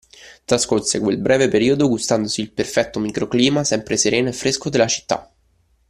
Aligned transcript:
Trascorse 0.45 0.97
quel 0.99 1.19
breve 1.19 1.47
periodo 1.47 1.87
gustandosi 1.87 2.41
il 2.41 2.49
perfetto 2.53 2.97
microclima 2.97 3.63
sempre 3.63 3.97
sereno 3.97 4.29
e 4.29 4.33
fresco 4.33 4.69
della 4.69 4.87
città 4.87 5.31